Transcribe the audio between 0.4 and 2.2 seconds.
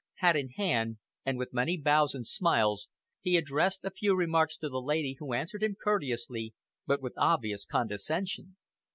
hand, and with many bows